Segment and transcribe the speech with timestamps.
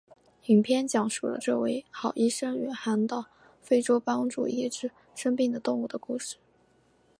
[0.47, 3.25] 影片讲述了这位好医生远航到
[3.61, 6.37] 非洲帮助医治生病的动物的故事。